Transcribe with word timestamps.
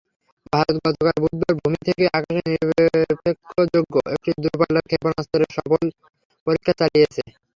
ভারত 0.53 0.75
গতকাল 0.85 1.15
বুধবার 1.23 1.53
ভূমি 1.59 1.79
থেকে 1.87 2.03
আকাশে 2.11 2.41
নিক্ষেপযোগ্য 3.25 3.95
একটি 4.15 4.29
দূরপাল্লার 4.37 4.87
ক্ষেপণাস্ত্রের 4.89 5.51
সফল 5.57 5.83
পরীক্ষা 6.47 6.73
চালিয়েছে। 6.79 7.21